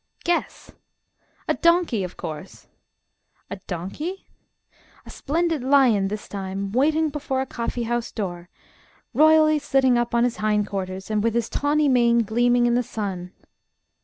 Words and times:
Guess! 0.23 0.71
"A 1.47 1.53
donkey, 1.53 2.03
of 2.03 2.17
course!" 2.17 2.65
A 3.51 3.57
donkey? 3.67 4.25
A 5.05 5.11
splendid 5.11 5.61
lion 5.63 6.07
this 6.07 6.27
time, 6.27 6.71
waiting 6.71 7.09
before 7.09 7.39
a 7.39 7.45
coffee 7.45 7.83
house 7.83 8.11
door, 8.11 8.49
royally 9.13 9.59
sitting 9.59 9.99
up 9.99 10.15
on 10.15 10.23
his 10.23 10.37
hind 10.37 10.65
quarters, 10.65 11.11
with 11.11 11.35
his 11.35 11.49
tawny 11.49 11.87
mane 11.87 12.23
gleaming 12.23 12.65
in 12.65 12.73
the 12.73 12.81
sun. 12.81 13.31